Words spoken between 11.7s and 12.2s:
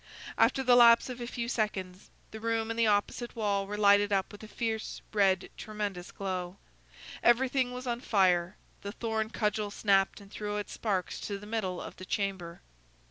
of the